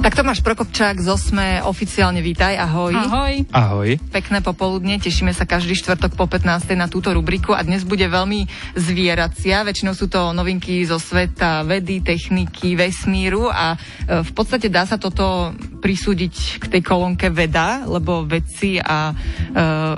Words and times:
Tak 0.00 0.16
Tomáš 0.16 0.40
Prokopčák 0.40 0.96
z 0.96 1.12
Osme 1.12 1.60
oficiálne 1.60 2.24
vítaj, 2.24 2.56
ahoj. 2.56 2.96
Ahoj. 2.96 3.34
Ahoj. 3.52 3.88
Pekné 4.08 4.40
popoludne, 4.40 4.96
tešíme 4.96 5.28
sa 5.36 5.44
každý 5.44 5.76
štvrtok 5.76 6.16
po 6.16 6.24
15. 6.24 6.72
na 6.72 6.88
túto 6.88 7.12
rubriku 7.12 7.52
a 7.52 7.60
dnes 7.60 7.84
bude 7.84 8.08
veľmi 8.08 8.48
zvieracia, 8.80 9.60
väčšinou 9.60 9.92
sú 9.92 10.08
to 10.08 10.32
novinky 10.32 10.88
zo 10.88 10.96
sveta 10.96 11.68
vedy, 11.68 12.00
techniky, 12.00 12.80
vesmíru 12.80 13.52
a 13.52 13.76
e, 13.76 14.24
v 14.24 14.30
podstate 14.32 14.72
dá 14.72 14.88
sa 14.88 14.96
toto 14.96 15.52
prisúdiť 15.84 16.64
k 16.64 16.80
tej 16.80 16.80
kolónke 16.80 17.28
veda, 17.28 17.84
lebo 17.84 18.24
vedci 18.24 18.80
a 18.80 19.12
e, 19.12 19.14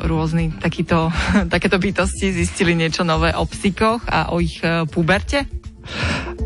rôzni 0.03 0.51
takýto, 0.59 1.15
takéto 1.55 1.79
bytosti 1.79 2.35
zistili 2.35 2.75
niečo 2.75 3.07
nové 3.07 3.31
o 3.39 3.47
psíkoch 3.47 4.11
a 4.11 4.35
o 4.35 4.43
ich 4.43 4.59
e, 4.67 4.83
puberte. 4.91 5.62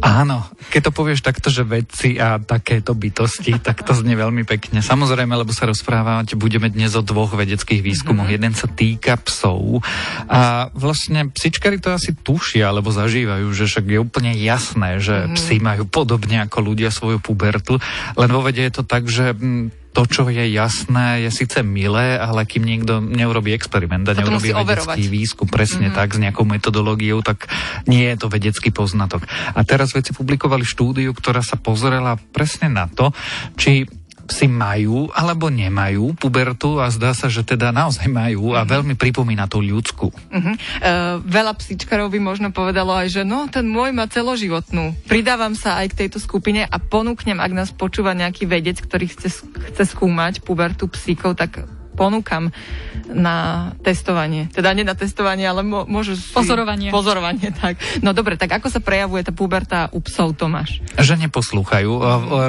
Áno, 0.04 0.44
keď 0.68 0.90
to 0.90 0.92
povieš 0.92 1.24
takto, 1.24 1.48
že 1.48 1.64
vedci 1.64 2.20
a 2.20 2.36
takéto 2.36 2.92
bytosti, 2.92 3.56
tak 3.60 3.80
to 3.84 3.96
znie 3.96 4.12
veľmi 4.12 4.44
pekne. 4.44 4.84
Samozrejme, 4.84 5.32
lebo 5.32 5.52
sa 5.56 5.68
rozprávať 5.68 6.36
budeme 6.36 6.68
dnes 6.68 6.92
o 6.96 7.02
dvoch 7.02 7.32
vedeckých 7.32 7.80
výskumoch. 7.80 8.28
Mm-hmm. 8.28 8.38
Jeden 8.42 8.52
sa 8.52 8.68
týka 8.68 9.16
psov 9.20 9.80
a 10.28 10.68
vlastne 10.76 11.32
psičkari 11.32 11.80
to 11.80 11.96
asi 11.96 12.12
tušia, 12.12 12.68
alebo 12.68 12.92
zažívajú, 12.92 13.48
že 13.56 13.64
však 13.68 13.86
je 13.88 13.98
úplne 14.00 14.32
jasné, 14.36 15.00
že 15.00 15.16
mm-hmm. 15.24 15.36
psi 15.36 15.56
majú 15.64 15.84
podobne 15.88 16.44
ako 16.44 16.58
ľudia 16.60 16.92
svoju 16.92 17.18
pubertu, 17.22 17.80
len 18.16 18.30
vo 18.30 18.44
vede 18.44 18.64
je 18.68 18.72
to 18.72 18.84
tak, 18.84 19.08
že 19.08 19.32
mm, 19.32 19.85
to, 19.96 20.04
čo 20.04 20.28
je 20.28 20.44
jasné, 20.52 21.24
je 21.24 21.32
síce 21.32 21.56
milé, 21.64 22.20
ale 22.20 22.44
kým 22.44 22.68
niekto 22.68 23.00
neurobí 23.00 23.56
experiment 23.56 24.04
a 24.04 24.12
neurobí 24.12 24.52
vedecký 24.52 25.08
výskum 25.08 25.48
presne 25.48 25.88
mm-hmm. 25.88 25.96
tak 25.96 26.12
s 26.12 26.20
nejakou 26.20 26.44
metodológiou, 26.44 27.24
tak 27.24 27.48
nie 27.88 28.04
je 28.12 28.20
to 28.20 28.28
vedecký 28.28 28.68
poznatok. 28.68 29.24
A 29.56 29.64
teraz 29.64 29.96
vedci 29.96 30.12
publikovali 30.12 30.68
štúdiu, 30.68 31.16
ktorá 31.16 31.40
sa 31.40 31.56
pozrela 31.56 32.20
presne 32.36 32.68
na 32.68 32.92
to, 32.92 33.16
či 33.56 33.88
psi 34.26 34.50
majú 34.50 35.08
alebo 35.14 35.48
nemajú 35.48 36.18
pubertu 36.18 36.82
a 36.82 36.90
zdá 36.90 37.14
sa, 37.14 37.30
že 37.30 37.46
teda 37.46 37.70
naozaj 37.70 38.10
majú 38.10 38.52
a 38.52 38.66
mhm. 38.66 38.68
veľmi 38.68 38.94
pripomína 38.98 39.46
tú 39.46 39.62
ľudskú. 39.62 40.10
Uh-huh. 40.10 40.54
Uh, 40.82 41.22
veľa 41.22 41.54
psíčkarov 41.56 42.10
by 42.10 42.18
možno 42.20 42.50
povedalo 42.50 42.92
aj, 42.92 43.08
že 43.08 43.22
no, 43.22 43.46
ten 43.46 43.64
môj 43.66 43.94
má 43.94 44.10
celoživotnú. 44.10 44.92
Pridávam 45.06 45.54
sa 45.54 45.80
aj 45.80 45.94
k 45.94 45.98
tejto 46.06 46.18
skupine 46.18 46.66
a 46.66 46.76
ponúknem, 46.76 47.38
ak 47.38 47.52
nás 47.54 47.70
počúva 47.70 48.12
nejaký 48.12 48.44
vedec, 48.50 48.82
ktorý 48.82 49.06
chce, 49.08 49.46
chce 49.72 49.84
skúmať 49.94 50.42
pubertu 50.42 50.90
psíkov, 50.90 51.38
tak 51.38 51.64
ponúkam 51.96 52.52
na 53.10 53.70
testovanie. 53.80 54.52
Teda 54.52 54.76
nie 54.76 54.84
na 54.84 54.92
testovanie, 54.92 55.48
ale 55.48 55.64
mo- 55.64 55.88
môžu... 55.88 56.18
Si... 56.18 56.36
Pozorovanie. 56.36 56.92
Pozorovanie, 56.92 57.48
tak. 57.62 57.80
No 58.04 58.12
dobre, 58.12 58.36
tak 58.36 58.52
ako 58.60 58.68
sa 58.68 58.84
prejavuje 58.84 59.24
tá 59.24 59.32
puberta 59.32 59.88
u 59.96 60.04
psov, 60.04 60.36
Tomáš? 60.36 60.84
Že 61.00 61.26
neposlúchajú, 61.26 61.90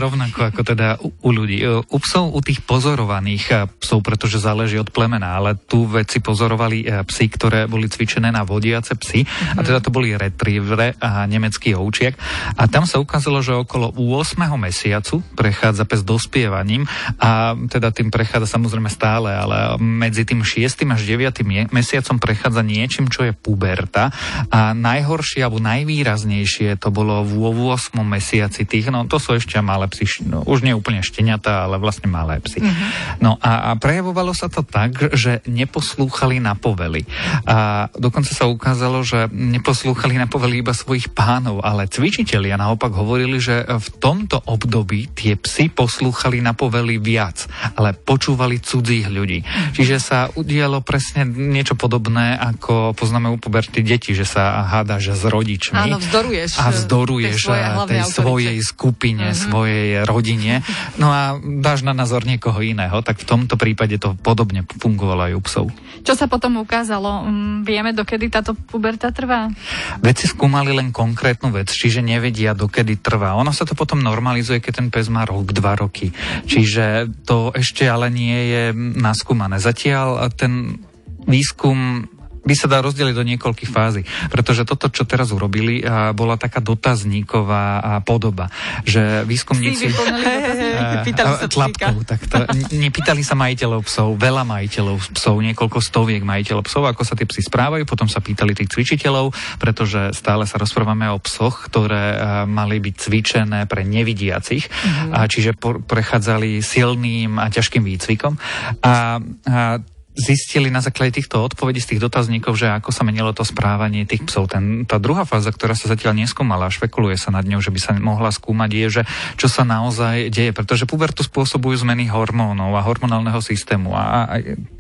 rovnako 0.04 0.52
ako 0.52 0.62
teda 0.68 1.00
u, 1.00 1.10
u 1.14 1.30
ľudí. 1.32 1.64
U 1.88 1.98
psov, 2.04 2.36
u 2.36 2.40
tých 2.44 2.60
pozorovaných 2.68 3.72
psov, 3.80 4.04
pretože 4.04 4.44
záleží 4.44 4.76
od 4.76 4.92
plemena, 4.92 5.40
ale 5.40 5.56
tu 5.56 5.88
vedci 5.88 6.20
pozorovali 6.20 6.84
psy, 7.08 7.26
ktoré 7.32 7.70
boli 7.70 7.88
cvičené 7.88 8.34
na 8.34 8.44
vodiace 8.44 8.98
psy, 9.00 9.24
mm-hmm. 9.24 9.58
a 9.58 9.62
teda 9.64 9.80
to 9.80 9.94
boli 9.94 10.18
retrievere 10.18 10.98
a 11.00 11.24
nemecký 11.30 11.78
ovčiak. 11.78 12.18
A 12.58 12.68
tam 12.68 12.84
sa 12.90 13.00
ukázalo, 13.00 13.40
že 13.40 13.54
okolo 13.56 13.94
8. 13.94 14.42
mesiacu 14.58 15.22
prechádza 15.38 15.86
pes 15.86 16.02
dospievaním 16.02 16.90
a 17.22 17.54
teda 17.70 17.94
tým 17.94 18.10
prechádza 18.10 18.58
samozrejme 18.58 18.90
stále 18.90 19.37
ale 19.38 19.78
medzi 19.78 20.26
tým 20.26 20.42
6. 20.42 20.84
až 20.90 21.02
9. 21.06 21.46
mesiacom 21.70 22.18
prechádza 22.18 22.66
niečím, 22.66 23.06
čo 23.08 23.30
je 23.30 23.34
puberta 23.38 24.10
a 24.50 24.74
najhoršie 24.74 25.46
alebo 25.46 25.62
najvýraznejšie 25.62 26.82
to 26.82 26.90
bolo 26.90 27.22
v 27.22 27.38
8. 27.70 27.94
mesiaci 28.02 28.66
tých, 28.66 28.90
no 28.90 29.06
to 29.06 29.22
sú 29.22 29.38
ešte 29.38 29.62
malé 29.62 29.86
psy, 29.94 30.26
no, 30.26 30.42
už 30.48 30.64
nie 30.64 30.74
úplne 30.74 31.04
šteniatá, 31.04 31.68
ale 31.68 31.78
vlastne 31.78 32.10
malé 32.10 32.40
psy. 32.42 32.64
Mm-hmm. 32.64 32.90
No 33.22 33.38
a, 33.38 33.72
a 33.74 33.78
prejavovalo 33.78 34.32
sa 34.32 34.48
to 34.48 34.64
tak, 34.64 35.14
že 35.14 35.44
neposlúchali 35.46 36.40
na 36.40 36.56
povely. 36.56 37.04
A 37.44 37.88
dokonca 37.94 38.32
sa 38.32 38.48
ukázalo, 38.48 39.04
že 39.04 39.28
neposlúchali 39.30 40.16
na 40.16 40.26
povely 40.26 40.64
iba 40.64 40.72
svojich 40.72 41.12
pánov, 41.12 41.62
ale 41.62 41.92
cvičitelia 41.92 42.56
naopak 42.56 42.96
hovorili, 42.96 43.38
že 43.38 43.68
v 43.68 43.88
tomto 44.00 44.40
období 44.48 45.12
tie 45.12 45.36
psy 45.36 45.68
poslúchali 45.68 46.40
na 46.40 46.56
povely 46.56 46.98
viac, 46.98 47.46
ale 47.76 47.92
počúvali 47.92 48.64
cudzích 48.64 49.12
ľudí 49.12 49.27
ľudí. 49.28 49.44
Čiže 49.76 49.96
sa 50.00 50.32
udialo 50.32 50.80
presne 50.80 51.28
niečo 51.28 51.76
podobné, 51.76 52.40
ako 52.40 52.96
poznáme 52.96 53.28
u 53.28 53.36
puberty 53.36 53.84
deti, 53.84 54.16
že 54.16 54.24
sa 54.24 54.64
hádaš 54.64 55.20
s 55.20 55.24
rodičmi. 55.28 55.76
Áno, 55.76 56.00
vzdoruješ. 56.00 56.56
A 56.56 56.72
vzdoruješ 56.72 57.36
tej, 57.52 57.64
tej 57.92 58.02
svojej 58.08 58.58
skupine, 58.64 59.36
mm-hmm. 59.36 59.44
svojej 59.52 59.90
rodine. 60.08 60.64
No 60.96 61.12
a 61.12 61.36
dáš 61.44 61.84
na 61.84 61.92
názor 61.92 62.24
niekoho 62.24 62.64
iného, 62.64 63.04
tak 63.04 63.20
v 63.20 63.28
tomto 63.28 63.60
prípade 63.60 64.00
to 64.00 64.16
podobne 64.24 64.64
fungovalo 64.80 65.28
aj 65.28 65.34
u 65.36 65.42
psov. 65.44 65.66
Čo 66.08 66.16
sa 66.16 66.32
potom 66.32 66.64
ukázalo? 66.64 67.28
Mm, 67.28 67.68
vieme, 67.68 67.92
dokedy 67.92 68.32
táto 68.32 68.56
puberta 68.56 69.12
trvá? 69.12 69.52
Vedci 70.00 70.32
skúmali 70.32 70.72
len 70.72 70.96
konkrétnu 70.96 71.52
vec, 71.52 71.68
čiže 71.68 72.00
nevedia, 72.00 72.56
dokedy 72.56 72.96
trvá. 73.04 73.36
Ono 73.36 73.52
sa 73.52 73.68
to 73.68 73.76
potom 73.76 74.00
normalizuje, 74.00 74.64
keď 74.64 74.74
ten 74.80 74.88
pes 74.88 75.12
má 75.12 75.28
rok, 75.28 75.52
dva 75.52 75.76
roky. 75.76 76.16
Čiže 76.48 77.12
to 77.28 77.52
ešte 77.52 77.84
ale 77.90 78.08
nie 78.08 78.40
je 78.48 78.64
na 78.78 79.17
naskúmané. 79.18 79.58
Zatiaľ 79.58 80.30
ten 80.38 80.86
výskum 81.26 82.06
by 82.48 82.56
sa 82.56 82.72
dá 82.72 82.80
rozdeliť 82.80 83.12
do 83.12 83.28
niekoľkých 83.28 83.68
fází. 83.68 84.08
Pretože 84.32 84.64
toto, 84.64 84.88
čo 84.88 85.04
teraz 85.04 85.36
urobili, 85.36 85.84
bola 86.16 86.40
taká 86.40 86.64
dotazníková 86.64 88.00
podoba. 88.08 88.48
Že 88.88 89.28
výskumníci... 89.28 89.92
Pýtali 91.08 91.34
sa 91.36 91.48
tlapkou, 91.52 92.04
tak 92.08 92.24
to, 92.28 92.48
nepýtali 92.72 93.22
sa 93.22 93.36
majiteľov 93.36 93.84
psov, 93.84 94.16
veľa 94.16 94.44
majiteľov 94.48 95.16
psov, 95.16 95.36
niekoľko 95.44 95.80
stoviek 95.84 96.24
majiteľov 96.24 96.64
psov, 96.68 96.84
ako 96.88 97.04
sa 97.04 97.14
tie 97.20 97.28
psy 97.28 97.44
správajú, 97.44 97.84
potom 97.84 98.08
sa 98.08 98.24
pýtali 98.24 98.56
tých 98.56 98.72
cvičiteľov, 98.72 99.36
pretože 99.60 100.16
stále 100.16 100.48
sa 100.48 100.60
rozprávame 100.60 101.08
o 101.12 101.20
psoch, 101.20 101.68
ktoré 101.68 102.20
mali 102.48 102.80
byť 102.80 102.96
cvičené 102.96 103.60
pre 103.66 103.84
nevidiacich, 103.84 104.68
mm-hmm. 104.68 105.28
čiže 105.28 105.52
prechádzali 105.86 106.64
silným 106.64 107.42
a 107.42 107.48
ťažkým 107.52 107.84
výcvikom. 107.84 108.38
A, 108.84 109.20
a 109.48 109.80
zistili 110.18 110.74
na 110.74 110.82
základe 110.82 111.22
týchto 111.22 111.46
odpovedí 111.46 111.78
z 111.78 111.96
tých 111.96 112.04
dotazníkov, 112.04 112.58
že 112.58 112.74
ako 112.74 112.90
sa 112.90 113.06
menilo 113.06 113.32
to 113.32 113.46
správanie 113.46 114.10
tých 114.10 114.26
psov. 114.26 114.50
Ten, 114.50 114.90
tá 114.90 114.98
druhá 114.98 115.24
fáza, 115.30 115.54
ktorá 115.54 115.78
sa 115.78 115.94
zatiaľ 115.94 116.18
neskúmala, 116.18 116.74
špekuluje 116.74 117.16
sa 117.22 117.30
nad 117.30 117.46
ňou, 117.46 117.62
že 117.62 117.70
by 117.70 117.80
sa 117.80 117.92
mohla 117.96 118.34
skúmať, 118.34 118.70
je, 118.74 118.88
že 118.90 119.02
čo 119.38 119.48
sa 119.48 119.62
naozaj 119.62 120.34
deje, 120.34 120.52
pretože 120.58 120.90
pubertu 120.90 121.22
spôsobujú 121.22 121.86
zmeny 121.86 122.10
hormónov 122.10 122.74
a 122.74 122.82
hormonálneho 122.82 123.38
systému 123.40 123.94
a, 123.94 124.26
a 124.26 124.36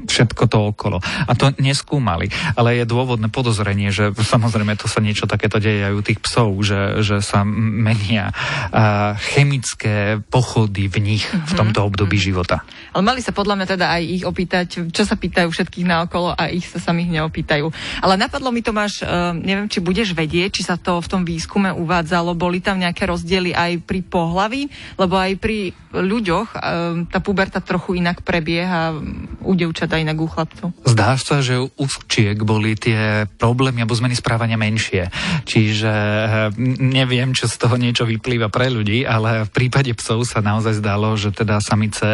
všetko 0.09 0.43
to 0.49 0.57
okolo. 0.73 0.97
A 1.03 1.31
to 1.37 1.53
neskúmali. 1.61 2.33
Ale 2.57 2.81
je 2.81 2.89
dôvodné 2.89 3.29
podozrenie, 3.29 3.93
že 3.93 4.09
samozrejme 4.33 4.73
to 4.73 4.89
sa 4.89 5.05
niečo 5.05 5.29
takéto 5.29 5.61
deje 5.61 5.85
aj 5.85 5.93
u 5.93 6.01
tých 6.01 6.19
psov, 6.25 6.49
že, 6.65 7.05
že 7.05 7.21
sa 7.21 7.45
menia 7.45 8.33
a, 8.73 9.13
chemické 9.21 10.17
pochody 10.33 10.89
v 10.89 10.97
nich 10.97 11.23
v 11.29 11.51
mhm. 11.53 11.57
tomto 11.57 11.79
období 11.85 12.17
mm-hmm. 12.17 12.27
života. 12.33 12.65
Ale 12.97 13.05
mali 13.05 13.21
sa 13.21 13.35
podľa 13.35 13.61
mňa 13.61 13.67
teda 13.67 13.85
aj 13.93 14.03
ich 14.03 14.23
opýtať, 14.25 14.65
čo 14.89 15.03
sa 15.05 15.19
pýtajú 15.27 15.51
všetkých 15.51 15.83
naokolo 15.83 16.31
a 16.31 16.47
ich 16.47 16.63
sa 16.63 16.79
samých 16.79 17.19
neopýtajú. 17.19 17.67
Ale 17.99 18.15
napadlo 18.15 18.47
mi 18.55 18.63
to, 18.63 18.71
máš, 18.71 19.03
uh, 19.03 19.35
neviem, 19.35 19.67
či 19.67 19.83
budeš 19.83 20.15
vedieť, 20.15 20.55
či 20.55 20.63
sa 20.63 20.79
to 20.79 21.03
v 21.03 21.11
tom 21.11 21.27
výskume 21.27 21.75
uvádzalo, 21.75 22.31
boli 22.31 22.63
tam 22.63 22.79
nejaké 22.79 23.03
rozdiely 23.03 23.51
aj 23.51 23.83
pri 23.83 23.99
pohlaví, 24.07 24.71
lebo 24.95 25.19
aj 25.19 25.35
pri 25.35 25.75
ľuďoch 25.91 26.55
uh, 26.55 27.03
tá 27.11 27.19
puberta 27.19 27.59
trochu 27.59 27.99
inak 27.99 28.23
prebieha 28.23 28.95
u 29.43 29.51
devčat 29.51 29.91
a 29.91 29.99
inak 29.99 30.17
u 30.19 30.27
chlapcov. 30.31 30.71
Zdá 30.87 31.19
sa, 31.19 31.43
že 31.43 31.59
u 31.59 31.85
včiek 31.85 32.39
boli 32.47 32.79
tie 32.79 33.27
problémy 33.35 33.83
alebo 33.83 33.97
zmeny 33.97 34.15
správania 34.15 34.55
menšie. 34.55 35.11
Čiže 35.43 35.91
uh, 35.91 36.55
neviem, 36.79 37.35
čo 37.35 37.51
z 37.51 37.59
toho 37.59 37.75
niečo 37.75 38.07
vyplýva 38.07 38.47
pre 38.47 38.71
ľudí, 38.71 39.03
ale 39.03 39.43
v 39.43 39.51
prípade 39.51 39.91
psov 39.97 40.23
sa 40.23 40.39
naozaj 40.39 40.79
zdalo, 40.79 41.17
že 41.19 41.35
teda 41.35 41.59
samice 41.59 42.05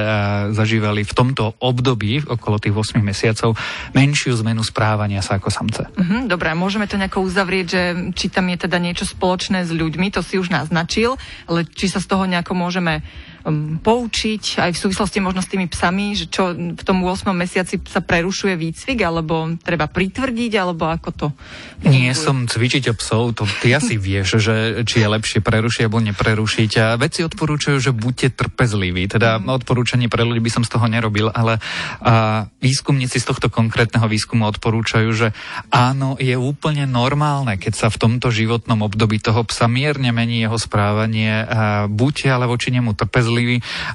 zažívali 0.56 1.04
v 1.04 1.14
tomto 1.14 1.54
období 1.60 2.24
okolo 2.24 2.58
tých 2.58 2.74
8 2.74 3.03
mesiacov 3.04 3.60
menšiu 3.92 4.34
zmenu 4.42 4.64
správania 4.64 5.22
sa 5.22 5.38
ako 5.38 5.52
samce. 5.52 5.84
Uh-huh, 5.94 6.26
Dobre, 6.26 6.56
môžeme 6.56 6.88
to 6.88 6.96
nejako 6.96 7.28
uzavrieť, 7.28 7.66
že 7.68 7.82
či 8.16 8.32
tam 8.32 8.48
je 8.50 8.58
teda 8.64 8.80
niečo 8.80 9.04
spoločné 9.04 9.68
s 9.68 9.72
ľuďmi, 9.76 10.10
to 10.10 10.24
si 10.24 10.40
už 10.40 10.50
naznačil, 10.50 11.20
ale 11.46 11.68
či 11.68 11.92
sa 11.92 12.00
z 12.00 12.08
toho 12.08 12.24
nejako 12.24 12.56
môžeme 12.56 13.04
poučiť 13.84 14.64
aj 14.64 14.72
v 14.72 14.80
súvislosti 14.80 15.20
možno 15.20 15.44
s 15.44 15.52
tými 15.52 15.68
psami, 15.68 16.16
že 16.16 16.32
čo 16.32 16.56
v 16.56 16.84
tom 16.84 17.04
8 17.04 17.28
mesiaci 17.36 17.76
sa 17.84 18.00
prerušuje 18.00 18.56
výcvik, 18.56 19.04
alebo 19.04 19.52
treba 19.60 19.92
pritvrdiť, 19.92 20.52
alebo 20.56 20.88
ako 20.88 21.10
to? 21.12 21.28
Nie 21.84 22.16
som 22.16 22.48
cvičiť 22.48 22.96
psov, 22.96 23.36
to 23.36 23.44
ty 23.60 23.76
asi 23.76 24.00
vieš, 24.00 24.40
že 24.40 24.88
či 24.88 25.04
je 25.04 25.08
lepšie 25.12 25.40
prerušiť 25.44 25.84
alebo 25.84 26.00
neprerušiť. 26.00 26.72
A 26.80 26.86
veci 26.96 27.28
odporúčajú, 27.28 27.84
že 27.84 27.92
buďte 27.92 28.40
trpezliví. 28.40 29.12
Teda 29.12 29.44
mm. 29.44 29.52
odporúčanie 29.52 30.08
pre 30.08 30.24
ľudí 30.24 30.40
by 30.40 30.52
som 30.52 30.64
z 30.64 30.72
toho 30.72 30.88
nerobil, 30.88 31.28
ale 31.28 31.60
a, 32.00 32.48
výskumníci 32.64 33.20
z 33.20 33.28
tohto 33.28 33.52
konkrétneho 33.52 34.08
výskumu 34.08 34.48
odporúčajú, 34.48 35.10
že 35.12 35.36
áno, 35.68 36.16
je 36.16 36.40
úplne 36.40 36.88
normálne, 36.88 37.60
keď 37.60 37.74
sa 37.76 37.88
v 37.92 38.00
tomto 38.00 38.32
životnom 38.32 38.88
období 38.88 39.20
toho 39.20 39.44
psa 39.44 39.68
mierne 39.68 40.16
mení 40.16 40.48
jeho 40.48 40.56
správanie. 40.56 41.44
A 41.44 41.92
buďte 41.92 42.32
ale 42.32 42.48
voči 42.48 42.72
nemu 42.72 42.96
trpezliví 42.96 43.33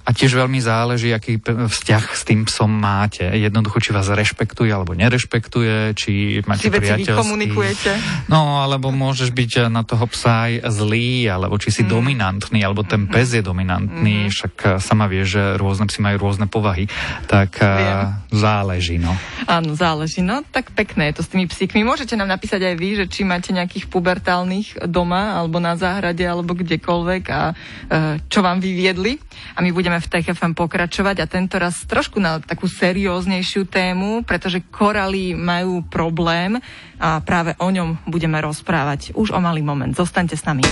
a 0.04 0.10
tiež 0.10 0.34
veľmi 0.34 0.58
záleží, 0.58 1.14
aký 1.14 1.38
vzťah 1.44 2.04
s 2.14 2.22
tým 2.26 2.48
psom 2.48 2.72
máte. 2.72 3.22
Jednoducho, 3.22 3.78
či 3.78 3.94
vás 3.94 4.10
rešpektuje 4.10 4.72
alebo 4.72 4.96
nerešpektuje, 4.96 5.94
či 5.94 6.40
máte 6.48 6.72
priateľský. 6.72 7.14
komunikujete. 7.14 7.92
No, 8.26 8.64
alebo 8.64 8.90
môžeš 8.90 9.30
byť 9.30 9.70
na 9.70 9.82
toho 9.84 10.08
psa 10.08 10.48
aj 10.48 10.52
zlý, 10.70 11.28
alebo 11.28 11.60
či 11.60 11.70
si 11.70 11.82
mm. 11.84 11.90
dominantný, 11.90 12.60
alebo 12.62 12.82
ten 12.82 13.06
mm. 13.06 13.12
pes 13.12 13.28
je 13.34 13.42
dominantný, 13.42 14.28
mm. 14.28 14.30
však 14.32 14.54
eh, 14.64 14.70
sama 14.78 15.06
vie, 15.10 15.22
že 15.22 15.58
rôzne 15.60 15.86
psi 15.86 16.00
majú 16.00 16.16
rôzne 16.28 16.46
povahy, 16.46 16.86
tak 17.26 17.60
eh, 17.60 17.68
Viem. 17.68 18.00
záleží, 18.32 18.96
no. 18.96 19.12
Áno, 19.48 19.74
záleží, 19.74 20.20
no, 20.24 20.44
tak 20.48 20.72
pekné 20.72 21.12
je 21.12 21.20
to 21.20 21.22
s 21.24 21.32
tými 21.32 21.46
psíkmi. 21.48 21.82
Môžete 21.82 22.14
nám 22.14 22.28
napísať 22.28 22.64
aj 22.64 22.74
vy, 22.76 22.88
že 23.00 23.06
či 23.08 23.22
máte 23.24 23.50
nejakých 23.52 23.88
pubertálnych 23.88 24.86
doma, 24.88 25.38
alebo 25.38 25.58
na 25.58 25.74
záhrade, 25.74 26.24
alebo 26.24 26.56
kdekoľvek 26.56 27.22
a 27.30 27.42
eh, 27.52 28.20
čo 28.28 28.40
vám 28.40 28.62
vyviedli. 28.62 29.27
A 29.56 29.62
my 29.62 29.70
budeme 29.74 29.98
v 29.98 30.08
TFM 30.08 30.54
pokračovať 30.54 31.16
a 31.22 31.26
tento 31.30 31.58
raz 31.58 31.84
trošku 31.84 32.18
na 32.22 32.40
takú 32.40 32.66
serióznejšiu 32.70 33.68
tému, 33.68 34.22
pretože 34.24 34.64
koraly 34.68 35.34
majú 35.36 35.84
problém 35.86 36.58
a 36.98 37.20
práve 37.22 37.54
o 37.58 37.68
ňom 37.68 38.08
budeme 38.08 38.38
rozprávať 38.40 39.12
už 39.14 39.34
o 39.34 39.40
malý 39.40 39.60
moment. 39.62 39.92
Zostaňte 39.92 40.36
s 40.36 40.44
nami. 40.46 40.64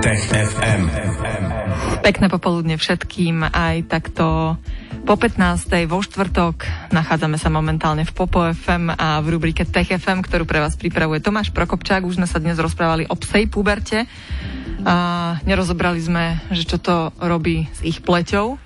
Tech 0.00 0.22
FM. 0.26 0.82
Pekné 2.00 2.26
popoludne 2.32 2.80
všetkým 2.80 3.44
aj 3.52 3.76
takto 3.86 4.56
po 5.04 5.14
15. 5.16 5.88
vo 5.88 6.00
štvrtok 6.04 6.90
nachádzame 6.92 7.40
sa 7.40 7.48
momentálne 7.52 8.04
v 8.04 8.12
Popo 8.12 8.44
FM 8.44 8.92
a 8.94 9.20
v 9.24 9.36
rubrike 9.36 9.64
Tech 9.64 9.88
FM, 9.88 10.20
ktorú 10.24 10.44
pre 10.44 10.60
vás 10.60 10.76
pripravuje 10.76 11.24
Tomáš 11.24 11.52
Prokopčák. 11.52 12.04
Už 12.04 12.20
sme 12.20 12.28
sa 12.28 12.40
dnes 12.40 12.60
rozprávali 12.60 13.08
o 13.08 13.16
psej 13.16 13.48
puberte 13.48 14.04
a 14.84 15.36
nerozobrali 15.44 16.00
sme, 16.00 16.40
že 16.52 16.64
čo 16.64 16.80
to 16.80 17.12
robí 17.20 17.68
s 17.72 17.80
ich 17.84 18.00
pleťou 18.04 18.60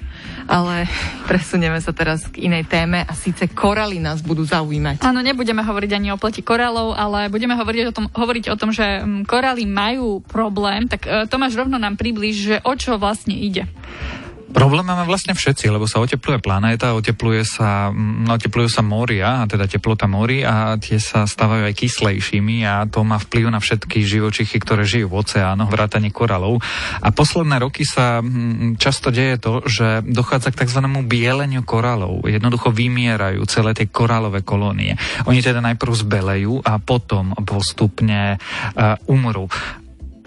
ale 0.46 0.84
presunieme 1.30 1.80
sa 1.80 1.92
teraz 1.96 2.28
k 2.28 2.46
inej 2.46 2.68
téme 2.68 3.02
a 3.04 3.12
síce 3.16 3.48
koraly 3.50 4.00
nás 4.00 4.20
budú 4.20 4.44
zaujímať. 4.44 5.00
Áno, 5.04 5.24
nebudeme 5.24 5.64
hovoriť 5.64 5.90
ani 5.96 6.08
o 6.12 6.20
pleti 6.20 6.44
koralov, 6.44 6.96
ale 6.96 7.32
budeme 7.32 7.56
hovoriť 7.56 7.84
o 7.90 7.92
tom, 7.94 8.04
hovoriť 8.12 8.44
o 8.52 8.56
tom 8.56 8.70
že 8.74 9.02
mm, 9.02 9.24
koraly 9.28 9.64
majú 9.64 10.20
problém, 10.24 10.86
tak 10.88 11.06
e, 11.06 11.24
Tomáš 11.28 11.56
rovno 11.56 11.80
nám 11.80 11.96
približ, 11.96 12.34
že 12.36 12.56
o 12.64 12.72
čo 12.76 13.00
vlastne 13.00 13.36
ide. 13.36 13.68
Problém 14.54 14.86
máme 14.86 15.02
vlastne 15.02 15.34
všetci, 15.34 15.66
lebo 15.66 15.90
sa 15.90 15.98
otepluje 15.98 16.38
planéta, 16.38 16.94
otepluje 16.94 17.42
sa, 17.42 17.90
mm, 17.90 18.30
oteplujú 18.38 18.70
sa 18.70 18.86
moria, 18.86 19.42
teda 19.50 19.66
teplota 19.66 20.06
mori 20.06 20.46
a 20.46 20.78
tie 20.78 21.02
sa 21.02 21.26
stávajú 21.26 21.66
aj 21.66 21.74
kyslejšími 21.74 22.62
a 22.62 22.86
to 22.86 23.02
má 23.02 23.18
vplyv 23.18 23.50
na 23.50 23.58
všetky 23.58 24.06
živočichy, 24.06 24.62
ktoré 24.62 24.86
žijú 24.86 25.10
v 25.10 25.26
oceánoch, 25.26 25.74
vrátane 25.74 26.14
koralov. 26.14 26.62
A 27.02 27.10
posledné 27.10 27.66
roky 27.66 27.82
sa 27.82 28.22
mm, 28.22 28.78
často 28.78 29.10
deje 29.10 29.42
to, 29.42 29.66
že 29.66 30.06
dochádza 30.06 30.54
k 30.54 30.62
tzv. 30.62 30.86
bieleniu 31.02 31.66
koralov. 31.66 32.22
Jednoducho 32.22 32.70
vymierajú 32.70 33.42
celé 33.50 33.74
tie 33.74 33.90
koralové 33.90 34.46
kolónie. 34.46 34.94
Oni 35.26 35.42
teda 35.42 35.58
najprv 35.58 35.92
zbelejú 35.98 36.62
a 36.62 36.78
potom 36.78 37.34
postupne 37.42 38.38
uh, 38.38 38.94
umrú. 39.10 39.50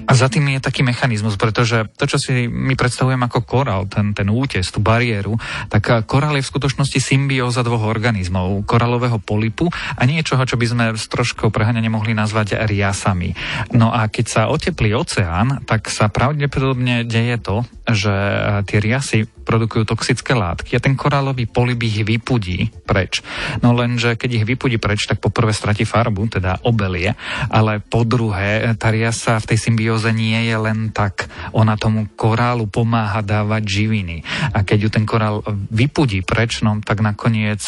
A 0.07 0.15
za 0.15 0.31
tým 0.31 0.47
je 0.55 0.63
taký 0.63 0.87
mechanizmus, 0.87 1.35
pretože 1.35 1.83
to, 1.99 2.07
čo 2.07 2.15
si 2.15 2.47
my 2.47 2.79
predstavujeme 2.79 3.27
ako 3.27 3.43
korál, 3.43 3.91
ten, 3.91 4.15
ten 4.15 4.31
útes, 4.31 4.63
tú 4.71 4.79
bariéru, 4.79 5.35
tak 5.67 5.83
eh, 5.91 5.99
korál 6.07 6.39
je 6.39 6.47
v 6.47 6.51
skutočnosti 6.55 6.99
symbióza 7.03 7.61
dvoch 7.67 7.83
organizmov, 7.83 8.63
koralového 8.63 9.19
polipu 9.19 9.67
a 9.71 10.01
niečoho, 10.07 10.39
čo 10.47 10.55
by 10.55 10.65
sme 10.65 10.85
s 10.95 11.11
troškou 11.11 11.51
preháňania 11.51 11.91
mohli 11.91 12.15
nazvať 12.15 12.63
riasami. 12.63 13.35
No 13.75 13.91
a 13.91 14.07
keď 14.07 14.25
sa 14.25 14.41
oteplí 14.47 14.95
oceán, 14.95 15.67
tak 15.67 15.91
sa 15.91 16.07
pravdepodobne 16.07 17.03
deje 17.03 17.35
to, 17.43 17.67
že 17.91 18.11
eh, 18.11 18.63
tie 18.63 18.79
riasy 18.79 19.27
produkujú 19.47 19.87
toxické 19.87 20.35
látky 20.35 20.75
a 20.75 20.83
ten 20.83 20.99
korálový 20.99 21.47
polip 21.47 21.79
ich 21.87 22.03
vypudí 22.03 22.67
preč. 22.83 23.23
No 23.63 23.71
lenže 23.71 24.19
keď 24.19 24.43
ich 24.43 24.45
vypudí 24.45 24.75
preč, 24.75 25.07
tak 25.07 25.23
poprvé 25.23 25.55
stratí 25.55 25.87
farbu, 25.87 26.27
teda 26.27 26.67
obelie, 26.67 27.15
ale 27.47 27.79
po 27.79 28.03
druhé, 28.03 28.75
tá 28.75 28.91
riasa 28.91 29.39
v 29.39 29.55
tej 29.55 29.59
symbióze 29.71 29.96
nie 30.13 30.37
je 30.45 30.57
len 30.57 30.93
tak. 30.93 31.29
Ona 31.57 31.79
tomu 31.79 32.05
korálu 32.13 32.69
pomáha 32.69 33.25
dávať 33.25 33.63
živiny. 33.65 34.21
A 34.53 34.61
keď 34.61 34.77
ju 34.77 34.89
ten 34.93 35.05
korál 35.09 35.41
vypudí 35.73 36.21
preč, 36.21 36.61
no 36.61 36.77
tak 36.83 37.01
nakoniec 37.01 37.63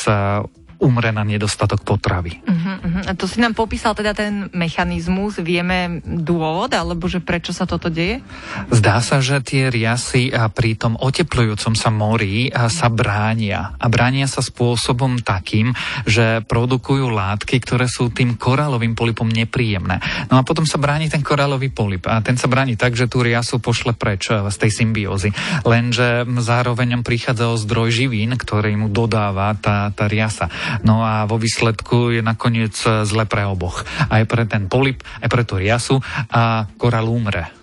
umre 0.79 1.11
na 1.11 1.27
nedostatok 1.27 1.83
potravy. 1.83 2.39
Uh-huh, 2.39 2.79
uh-huh. 2.79 3.03
A 3.03 3.11
to 3.13 3.27
si 3.27 3.43
nám 3.43 3.51
popísal 3.51 3.91
teda 3.93 4.15
ten 4.15 4.47
mechanizmus, 4.55 5.43
vieme 5.43 5.99
dôvod, 6.03 6.71
alebo 6.71 7.11
že 7.11 7.19
prečo 7.19 7.51
sa 7.51 7.67
toto 7.67 7.91
deje? 7.91 8.23
Zdá 8.71 9.03
sa, 9.03 9.19
že 9.19 9.43
tie 9.43 9.67
riasy 9.67 10.31
pri 10.55 10.79
tom 10.79 10.95
oteplujúcom 10.95 11.75
sa 11.75 11.91
mori 11.91 12.47
sa 12.51 12.87
bránia. 12.87 13.75
A 13.75 13.91
bránia 13.91 14.25
sa 14.25 14.39
spôsobom 14.39 15.19
takým, 15.19 15.75
že 16.07 16.39
produkujú 16.47 17.11
látky, 17.11 17.59
ktoré 17.59 17.91
sú 17.91 18.07
tým 18.09 18.39
korálovým 18.39 18.95
polipom 18.95 19.27
nepríjemné. 19.27 19.99
No 20.31 20.39
a 20.39 20.47
potom 20.47 20.63
sa 20.63 20.79
bráni 20.79 21.11
ten 21.11 21.19
korálový 21.19 21.69
polip. 21.69 22.07
A 22.07 22.23
ten 22.23 22.39
sa 22.39 22.47
bráni 22.47 22.79
tak, 22.79 22.95
že 22.95 23.11
tú 23.11 23.19
riasu 23.19 23.59
pošle 23.59 23.99
preč 23.99 24.31
z 24.31 24.55
tej 24.55 24.71
symbiózy. 24.71 25.35
Lenže 25.67 26.23
zároveň 26.39 27.03
prichádza 27.03 27.51
o 27.51 27.59
zdroj 27.59 27.91
živín, 27.91 28.37
ktorý 28.39 28.79
mu 28.79 28.87
dodáva 28.87 29.51
tá, 29.59 29.91
tá 29.91 30.07
riasa. 30.07 30.47
No 30.85 31.01
a 31.03 31.25
vo 31.25 31.37
výsledku 31.39 32.13
je 32.15 32.21
nakoniec 32.21 32.75
zle 32.83 33.25
pre 33.25 33.45
oboch. 33.45 33.83
Aj 34.09 34.23
pre 34.25 34.45
ten 34.45 34.69
polip, 34.71 35.01
aj 35.21 35.29
pre 35.29 35.43
tú 35.43 35.57
riasu 35.59 36.01
a 36.29 36.67
korál 36.77 37.09
umre. 37.09 37.59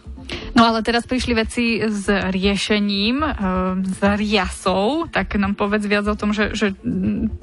No 0.56 0.64
ale 0.66 0.80
teraz 0.82 1.04
prišli 1.04 1.32
veci 1.36 1.64
s 1.84 2.08
riešením, 2.08 3.16
e, 3.22 3.30
s 3.84 4.00
riasou, 4.00 5.06
tak 5.06 5.36
nám 5.36 5.54
povedz 5.54 5.84
viac 5.86 6.08
o 6.08 6.18
tom, 6.18 6.32
že, 6.32 6.56
že 6.56 6.72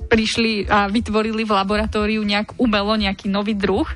prišli 0.10 0.68
a 0.68 0.90
vytvorili 0.90 1.46
v 1.46 1.56
laboratóriu 1.56 2.26
nejak 2.26 2.58
umelo 2.60 2.98
nejaký 2.98 3.30
nový 3.30 3.56
druh. 3.56 3.88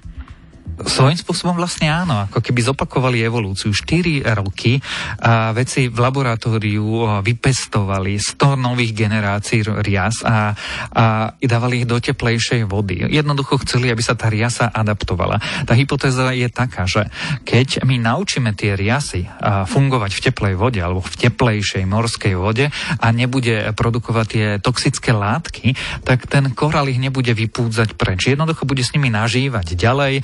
Svojím 0.77 1.17
spôsobom 1.17 1.57
vlastne 1.57 1.89
áno, 1.89 2.29
ako 2.29 2.37
keby 2.37 2.61
zopakovali 2.61 3.25
evolúciu. 3.25 3.73
4 3.73 4.21
roky 4.37 4.77
a 5.25 5.49
veci 5.49 5.89
v 5.89 5.97
laboratóriu 5.97 7.21
vypestovali 7.25 8.21
100 8.21 8.53
nových 8.61 8.93
generácií 8.93 9.65
rias 9.81 10.21
a, 10.21 10.53
a 10.93 11.33
dávali 11.41 11.81
ich 11.81 11.89
do 11.89 11.97
teplejšej 11.97 12.69
vody. 12.69 13.09
Jednoducho 13.09 13.57
chceli, 13.65 13.89
aby 13.89 14.05
sa 14.05 14.13
tá 14.13 14.29
riasa 14.29 14.69
adaptovala. 14.69 15.41
Tá 15.65 15.73
hypotéza 15.73 16.29
je 16.37 16.45
taká, 16.53 16.85
že 16.85 17.09
keď 17.41 17.81
my 17.81 17.97
naučíme 17.97 18.53
tie 18.53 18.77
riasy 18.77 19.25
fungovať 19.65 20.11
v 20.13 20.23
teplej 20.29 20.53
vode 20.61 20.77
alebo 20.77 21.01
v 21.01 21.17
teplejšej 21.25 21.89
morskej 21.89 22.37
vode 22.37 22.69
a 23.01 23.07
nebude 23.09 23.73
produkovať 23.73 24.25
tie 24.29 24.47
toxické 24.61 25.09
látky, 25.09 25.73
tak 26.05 26.29
ten 26.29 26.53
korál 26.53 26.85
ich 26.85 27.01
nebude 27.01 27.33
vypúdzať 27.33 27.97
preč. 27.97 28.29
Jednoducho 28.29 28.69
bude 28.69 28.85
s 28.85 28.93
nimi 28.93 29.09
nažívať 29.09 29.73
ďalej, 29.73 30.21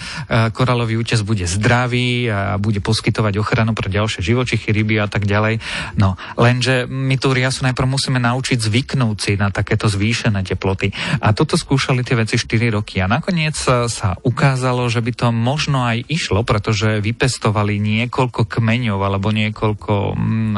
koralový 0.51 0.99
útes 0.99 1.21
bude 1.21 1.45
zdravý 1.47 2.27
a 2.27 2.57
bude 2.59 2.83
poskytovať 2.83 3.39
ochranu 3.39 3.71
pre 3.77 3.87
ďalšie 3.87 4.25
živočichy, 4.25 4.73
ryby 4.73 4.99
a 4.99 5.07
tak 5.07 5.29
ďalej. 5.29 5.61
No, 5.95 6.19
lenže 6.35 6.89
my 6.89 7.15
tú 7.21 7.31
riasu 7.31 7.63
najprv 7.69 7.87
musíme 7.87 8.19
naučiť 8.19 8.57
zvyknúť 8.59 9.17
si 9.21 9.31
na 9.37 9.53
takéto 9.53 9.85
zvýšené 9.87 10.43
teploty. 10.43 10.91
A 11.21 11.31
toto 11.31 11.55
skúšali 11.55 12.01
tie 12.01 12.17
veci 12.17 12.35
4 12.35 12.75
roky 12.75 12.99
a 12.99 13.07
nakoniec 13.07 13.55
sa 13.87 14.09
ukázalo, 14.25 14.89
že 14.89 14.99
by 14.99 15.11
to 15.13 15.27
možno 15.29 15.85
aj 15.85 16.03
išlo, 16.09 16.41
pretože 16.41 16.99
vypestovali 16.99 17.77
niekoľko 17.77 18.49
kmeňov 18.49 18.99
alebo 18.99 19.29
niekoľko 19.29 19.93
mm, 20.17 20.57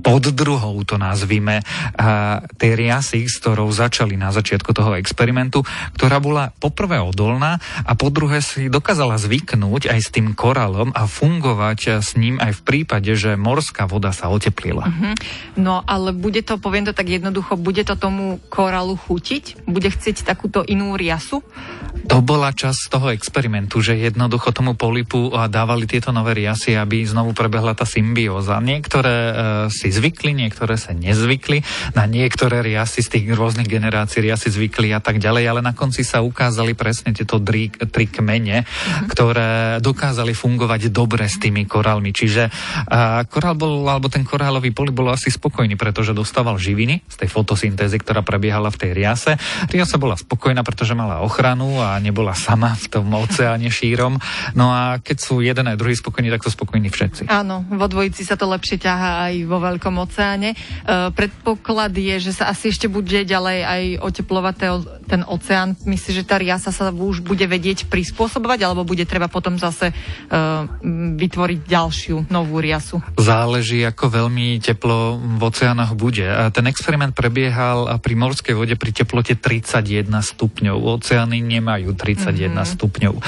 poddruhou, 0.00 0.82
to 0.84 0.96
nazvime, 0.96 1.62
tej 2.56 2.72
riasy, 2.76 3.28
s 3.28 3.38
ktorou 3.40 3.68
začali 3.70 4.16
na 4.16 4.32
začiatku 4.32 4.72
toho 4.72 4.96
experimentu, 4.96 5.62
ktorá 5.96 6.18
bola 6.18 6.50
poprvé 6.56 6.98
odolná 6.98 7.60
a 7.84 7.92
po 7.94 8.08
druhé 8.08 8.40
si 8.40 8.72
dokázala 8.72 9.20
zvyknúť 9.20 9.92
aj 9.92 10.00
s 10.00 10.08
tým 10.10 10.32
koralom 10.32 10.90
a 10.96 11.04
fungovať 11.04 12.00
s 12.00 12.16
ním 12.16 12.40
aj 12.40 12.60
v 12.60 12.64
prípade, 12.64 13.12
že 13.14 13.36
morská 13.36 13.84
voda 13.84 14.10
sa 14.10 14.32
oteplila. 14.32 14.88
Uh-huh. 14.88 15.14
No 15.60 15.84
ale 15.84 16.16
bude 16.16 16.40
to, 16.40 16.56
poviem 16.56 16.88
to 16.88 16.96
tak 16.96 17.12
jednoducho, 17.12 17.60
bude 17.60 17.84
to 17.84 17.94
tomu 17.94 18.40
koralu 18.48 18.96
chutiť? 18.96 19.68
Bude 19.68 19.92
chcieť 19.92 20.24
takúto 20.24 20.64
inú 20.64 20.96
riasu? 20.96 21.44
To 22.08 22.24
bola 22.24 22.50
časť 22.50 22.90
toho 22.90 23.12
experimentu, 23.12 23.78
že 23.84 23.98
jednoducho 23.98 24.50
tomu 24.50 24.74
polipu 24.74 25.30
dávali 25.50 25.84
tieto 25.84 26.10
nové 26.10 26.34
riasy, 26.38 26.74
aby 26.74 27.04
znovu 27.04 27.36
prebehla 27.36 27.76
tá 27.76 27.84
symbióza. 27.84 28.58
Niektoré 28.58 29.14
e, 29.14 29.32
si 29.70 29.89
zvykli, 29.90 30.32
niektoré 30.32 30.78
sa 30.78 30.94
nezvykli, 30.94 31.62
na 31.98 32.06
niektoré 32.06 32.62
riasy 32.62 33.02
z 33.02 33.18
tých 33.18 33.26
rôznych 33.34 33.66
generácií 33.66 34.24
riasy 34.24 34.50
zvykli 34.50 34.94
a 34.94 35.02
tak 35.02 35.18
ďalej, 35.18 35.44
ale 35.50 35.60
na 35.60 35.74
konci 35.74 36.06
sa 36.06 36.22
ukázali 36.22 36.78
presne 36.78 37.12
tieto 37.12 37.42
tri, 37.42 37.68
tri 37.70 38.06
kmene, 38.06 38.62
mm-hmm. 38.62 39.06
ktoré 39.10 39.78
dokázali 39.82 40.32
fungovať 40.32 40.88
dobre 40.94 41.26
s 41.26 41.36
tými 41.42 41.66
korálmi. 41.66 42.14
Čiže 42.14 42.48
korál 43.28 43.56
bol, 43.58 43.84
alebo 43.86 44.06
ten 44.06 44.22
korálový 44.22 44.70
polip 44.70 44.94
bol 44.94 45.10
asi 45.10 45.30
spokojný, 45.30 45.74
pretože 45.74 46.14
dostával 46.14 46.56
živiny 46.56 47.02
z 47.10 47.16
tej 47.26 47.28
fotosyntézy, 47.30 47.98
ktorá 48.00 48.22
prebiehala 48.22 48.70
v 48.70 48.80
tej 48.80 48.90
riase. 48.94 49.34
Riasa 49.68 49.98
bola 49.98 50.14
spokojná, 50.14 50.62
pretože 50.62 50.94
mala 50.94 51.22
ochranu 51.24 51.82
a 51.82 51.98
nebola 51.98 52.32
sama 52.36 52.78
v 52.78 52.86
tom 52.88 53.10
oceáne 53.14 53.68
šírom. 53.72 54.18
No 54.54 54.70
a 54.70 55.02
keď 55.02 55.16
sú 55.18 55.42
jeden 55.42 55.66
aj 55.66 55.76
druhý 55.80 55.96
spokojní, 55.96 56.30
tak 56.30 56.44
sú 56.46 56.52
spokojní 56.54 56.88
všetci. 56.92 57.22
Áno, 57.32 57.66
vo 57.66 57.86
dvojici 57.90 58.22
sa 58.22 58.38
to 58.38 58.46
lepšie 58.50 58.78
ťahá 58.78 59.30
aj 59.30 59.34
vo 59.48 59.58
veľkom 59.80 59.96
oceáne. 59.96 60.52
E, 60.52 60.56
predpoklad 61.16 61.96
je, 61.96 62.28
že 62.28 62.36
sa 62.36 62.52
asi 62.52 62.68
ešte 62.68 62.84
bude 62.84 63.24
ďalej 63.24 63.58
aj 63.64 63.82
oteplovať 64.04 64.54
ten 65.08 65.24
oceán. 65.24 65.72
Myslíš, 65.88 66.20
že 66.20 66.28
tá 66.28 66.36
riasa 66.36 66.68
sa 66.68 66.92
už 66.92 67.24
bude 67.24 67.48
vedieť 67.48 67.88
prispôsobovať, 67.88 68.68
alebo 68.68 68.84
bude 68.84 69.08
treba 69.08 69.32
potom 69.32 69.56
zase 69.56 69.88
e, 69.88 69.94
vytvoriť 71.16 71.64
ďalšiu 71.64 72.28
novú 72.28 72.60
riasu? 72.60 73.00
Záleží, 73.16 73.80
ako 73.88 74.28
veľmi 74.28 74.60
teplo 74.60 75.16
v 75.16 75.42
oceánoch 75.48 75.96
bude. 75.96 76.28
A 76.28 76.52
ten 76.52 76.68
experiment 76.68 77.16
prebiehal 77.16 77.88
pri 78.04 78.14
morskej 78.20 78.52
vode 78.52 78.76
pri 78.76 78.92
teplote 78.92 79.32
31 79.40 80.12
stupňov. 80.12 80.76
Oceány 81.00 81.40
nemajú 81.40 81.96
31 81.96 82.52
mm-hmm. 82.52 82.68
stupňov 82.76 83.14
uh, 83.16 83.24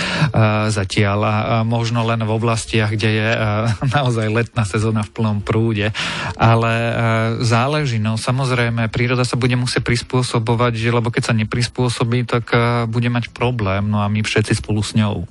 zatiaľ 0.69 1.19
a, 1.25 1.33
možno 1.65 2.05
len 2.05 2.21
v 2.21 2.31
oblastiach, 2.37 2.93
kde 2.93 3.09
je 3.09 3.29
naozaj 3.97 4.29
letná 4.29 4.69
sezóna 4.69 5.07
v 5.07 5.11
plnom 5.15 5.39
prúde. 5.41 5.95
Ale 6.43 6.75
uh, 6.75 6.95
záleží, 7.39 8.03
no 8.03 8.19
samozrejme, 8.19 8.91
príroda 8.91 9.23
sa 9.23 9.39
bude 9.39 9.55
musieť 9.55 9.87
prispôsobovať, 9.87 10.75
že, 10.75 10.91
lebo 10.91 11.15
keď 11.15 11.31
sa 11.31 11.39
neprispôsobí, 11.39 12.27
tak 12.27 12.51
uh, 12.51 12.91
bude 12.91 13.07
mať 13.07 13.31
problém, 13.31 13.87
no 13.87 14.03
a 14.03 14.11
my 14.11 14.27
všetci 14.27 14.59
spolu 14.59 14.83
s 14.83 14.99
ňou. 14.99 15.23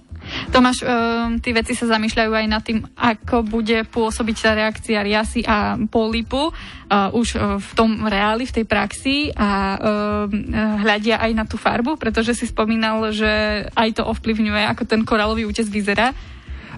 Tomáš, 0.55 0.85
um, 0.85 1.35
tí 1.43 1.51
veci 1.51 1.75
sa 1.75 1.91
zamýšľajú 1.97 2.31
aj 2.31 2.45
nad 2.47 2.63
tým, 2.63 2.79
ako 2.95 3.43
bude 3.43 3.83
pôsobiť 3.91 4.35
tá 4.39 4.51
reakcia 4.55 5.03
riasy 5.03 5.41
a 5.43 5.75
polipu 5.89 6.53
už 6.91 7.27
v 7.57 7.71
tom 7.73 8.05
reáli, 8.05 8.45
v 8.45 8.61
tej 8.61 8.65
praxi 8.69 9.33
a 9.33 9.79
hľadia 10.77 11.23
aj 11.23 11.31
na 11.33 11.47
tú 11.47 11.57
farbu, 11.57 11.97
pretože 11.97 12.37
si 12.37 12.45
spomínal, 12.45 13.01
že 13.15 13.65
aj 13.73 13.97
to 13.97 14.03
ovplyvňuje, 14.05 14.67
ako 14.69 14.83
ten 14.85 15.01
koralový 15.07 15.47
útes 15.49 15.71
vyzerá. 15.71 16.13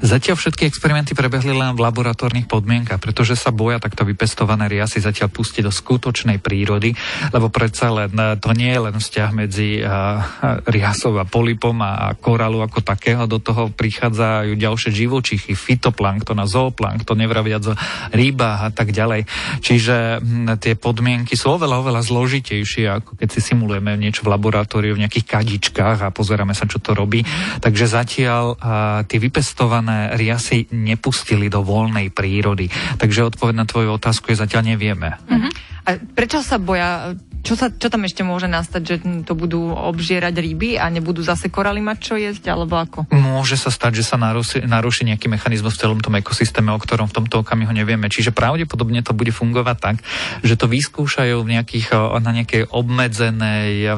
Zatiaľ 0.03 0.35
všetky 0.35 0.67
experimenty 0.67 1.15
prebehli 1.15 1.55
len 1.55 1.79
v 1.79 1.83
laboratórnych 1.87 2.51
podmienkach, 2.51 2.99
pretože 2.99 3.39
sa 3.39 3.55
boja 3.55 3.79
takto 3.79 4.03
vypestované 4.03 4.67
riasy 4.67 4.99
zatiaľ 4.99 5.31
pustiť 5.31 5.63
do 5.63 5.71
skutočnej 5.71 6.43
prírody, 6.43 6.91
lebo 7.31 7.47
predsa 7.47 7.87
len 7.87 8.11
eh, 8.11 8.35
to 8.35 8.51
nie 8.51 8.67
je 8.67 8.83
len 8.83 8.95
vzťah 8.99 9.29
medzi 9.31 9.79
uh, 9.79 10.19
riasou 10.67 11.15
a 11.15 11.23
polipom 11.23 11.79
a, 11.79 12.11
koralu 12.19 12.59
ako 12.59 12.83
takého, 12.83 13.23
do 13.31 13.39
toho 13.39 13.71
prichádzajú 13.71 14.59
ďalšie 14.59 14.91
živočichy, 14.91 15.55
fitoplankton 15.55 16.35
a 16.35 16.51
zooplankton, 16.51 17.23
nevraviac 17.23 17.63
rybách 18.11 18.59
a 18.59 18.69
tak 18.75 18.91
ďalej. 18.91 19.23
Čiže 19.63 20.19
hm, 20.19 20.59
tie 20.59 20.75
podmienky 20.75 21.39
sú 21.39 21.55
oveľa, 21.55 21.79
oveľa 21.79 22.01
zložitejšie, 22.03 22.91
ako 22.91 23.15
keď 23.15 23.27
si 23.31 23.39
simulujeme 23.39 23.95
niečo 23.95 24.27
v 24.27 24.35
laboratóriu 24.35 24.99
v 24.99 25.07
nejakých 25.07 25.31
kadičkách 25.31 26.03
a 26.03 26.11
pozeráme 26.11 26.51
sa, 26.51 26.67
čo 26.67 26.83
to 26.83 26.91
robí. 26.91 27.23
Takže 27.63 27.87
zatiaľ 27.87 28.59
tie 29.07 29.19
vypestované 29.23 29.92
samotné 29.93 30.17
riasy 30.17 30.57
nepustili 30.73 31.47
do 31.49 31.61
voľnej 31.61 32.09
prírody. 32.09 32.69
Takže 32.97 33.29
odpoveď 33.29 33.55
na 33.55 33.65
tvoju 33.69 33.89
otázku 33.93 34.33
je 34.33 34.41
zatiaľ 34.41 34.73
nevieme. 34.73 35.17
Uh-huh. 35.29 35.51
A 35.83 35.89
prečo 35.99 36.41
sa 36.41 36.57
boja 36.57 37.13
čo, 37.43 37.59
sa, 37.59 37.67
čo 37.67 37.91
tam 37.91 38.07
ešte 38.07 38.23
môže 38.23 38.47
nastať, 38.47 38.81
že 38.87 38.95
to 39.27 39.35
budú 39.35 39.75
obžierať 39.75 40.31
ryby 40.31 40.79
a 40.79 40.87
nebudú 40.87 41.19
zase 41.19 41.51
koraly 41.51 41.83
mať 41.83 41.97
čo 41.99 42.15
jesť, 42.15 42.55
alebo 42.55 42.79
ako? 42.79 43.11
Môže 43.11 43.59
sa 43.59 43.67
stať, 43.67 43.99
že 43.99 44.07
sa 44.07 44.15
naruší, 44.15 44.63
naruší 44.63 45.03
nejaký 45.11 45.27
mechanizmus 45.27 45.75
v 45.75 45.81
celom 45.83 45.99
tom 45.99 46.15
ekosystéme, 46.15 46.71
o 46.71 46.79
ktorom 46.79 47.11
v 47.11 47.19
tomto 47.19 47.43
okamihu 47.43 47.75
nevieme. 47.75 48.07
Čiže 48.07 48.31
pravdepodobne 48.31 49.03
to 49.03 49.11
bude 49.11 49.35
fungovať 49.35 49.77
tak, 49.83 49.95
že 50.39 50.55
to 50.55 50.71
vyskúšajú 50.71 51.43
v 51.43 51.51
nejakých, 51.59 51.91
na 52.23 52.31
nejakej 52.31 52.71
obmedzenej 52.71 53.91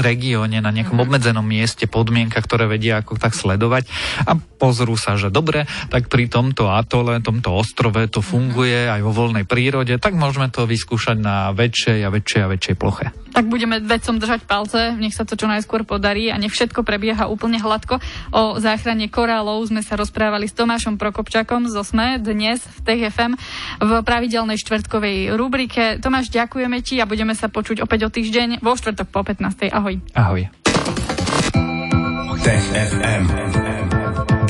regióne, 0.00 0.64
na 0.64 0.72
nejakom 0.72 0.96
mm-hmm. 0.96 1.12
obmedzenom 1.12 1.44
mieste 1.44 1.84
podmienka, 1.84 2.40
ktoré 2.40 2.64
vedia 2.72 3.04
ako 3.04 3.20
tak 3.20 3.36
sledovať 3.36 3.84
a 4.24 4.32
pozrú 4.40 4.96
sa, 4.96 5.17
že 5.18 5.34
dobre, 5.34 5.66
tak 5.90 6.06
pri 6.06 6.30
tomto 6.30 6.70
atole, 6.70 7.18
tomto 7.18 7.50
ostrove 7.52 7.98
to 8.08 8.22
funguje 8.22 8.86
mm-hmm. 8.86 8.94
aj 8.94 9.00
vo 9.02 9.12
voľnej 9.12 9.44
prírode, 9.44 9.94
tak 9.98 10.14
môžeme 10.14 10.48
to 10.48 10.64
vyskúšať 10.64 11.18
na 11.18 11.50
väčšej 11.52 12.06
a 12.06 12.08
väčšej 12.08 12.40
a 12.46 12.48
väčšej 12.48 12.76
ploche. 12.78 13.10
Tak 13.34 13.46
budeme 13.46 13.78
vedcom 13.82 14.16
držať 14.16 14.40
palce, 14.48 14.80
nech 14.96 15.12
sa 15.12 15.28
to 15.28 15.36
čo 15.36 15.46
najskôr 15.50 15.84
podarí 15.84 16.32
a 16.32 16.40
nech 16.40 16.54
všetko 16.54 16.82
prebieha 16.82 17.28
úplne 17.28 17.60
hladko. 17.60 18.00
O 18.32 18.56
záchrane 18.58 19.10
korálov 19.12 19.68
sme 19.68 19.84
sa 19.84 19.98
rozprávali 20.00 20.48
s 20.48 20.56
Tomášom 20.56 20.96
Prokopčakom 20.96 21.68
zo 21.68 21.84
SME 21.84 22.18
dnes 22.18 22.62
v 22.64 22.78
TFM 22.86 23.32
v 23.82 23.90
pravidelnej 24.02 24.56
štvrtkovej 24.58 25.36
rubrike. 25.36 26.00
Tomáš, 26.00 26.32
ďakujeme 26.32 26.80
ti 26.80 26.98
a 26.98 27.06
budeme 27.06 27.36
sa 27.36 27.52
počuť 27.52 27.84
opäť 27.84 28.08
o 28.08 28.10
týždeň 28.10 28.64
vo 28.64 28.74
štvrtok 28.74 29.08
po 29.12 29.20
15. 29.22 29.70
Ahoj. 29.70 30.00
Ahoj. 30.16 30.48
Tech 32.48 32.64
FM. 32.72 33.77